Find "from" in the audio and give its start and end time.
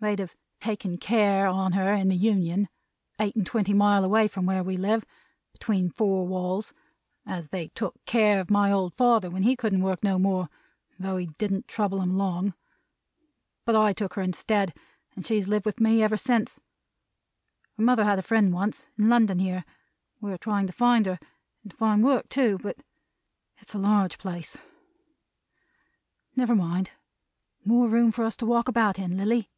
4.28-4.44